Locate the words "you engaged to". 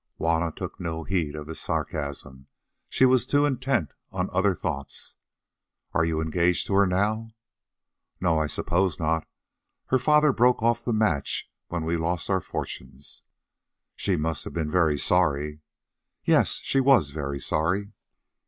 6.05-6.73